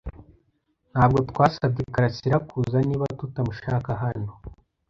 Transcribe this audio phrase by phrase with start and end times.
[0.91, 4.31] Ntabwo twasabye karasira kuza niba tutamushaka hano.